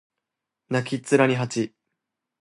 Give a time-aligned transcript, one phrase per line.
[0.69, 1.75] 泣きっ面に蜂